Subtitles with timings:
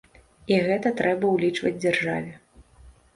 [0.53, 2.33] І гэта трэба ўлічваць дзяржаве.